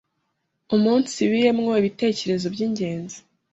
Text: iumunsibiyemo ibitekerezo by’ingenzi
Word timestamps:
iumunsibiyemo 0.73 1.65
ibitekerezo 1.81 2.45
by’ingenzi 2.53 3.17